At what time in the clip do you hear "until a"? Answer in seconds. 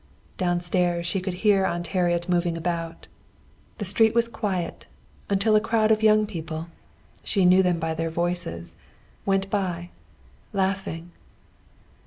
5.29-5.61